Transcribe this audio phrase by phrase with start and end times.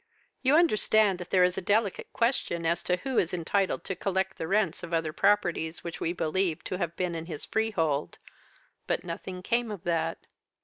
[0.41, 4.39] You understand that there is a delicate question as to who is entitled to collect
[4.39, 8.17] the rents of other properties which we believe to have been his freehold.
[8.87, 10.25] But nothing came of that.